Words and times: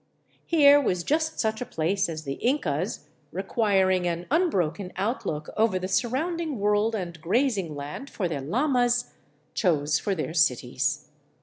Here 0.47 0.81
was 0.81 1.03
just 1.03 1.39
such 1.39 1.61
a 1.61 1.65
place 1.67 2.09
as 2.09 2.23
the 2.23 2.33
Incas, 2.41 3.05
requiring 3.31 4.07
an 4.07 4.25
unbroken 4.31 4.91
outlook 4.95 5.49
over 5.55 5.77
the 5.77 5.87
surrounding 5.87 6.57
world 6.57 6.95
and 6.95 7.21
grazing 7.21 7.75
land 7.75 8.09
for 8.09 8.27
their 8.27 8.41
llamas, 8.41 9.13
chose 9.53 9.99
for 9.99 10.15
their 10.15 10.33
cities. 10.33 11.09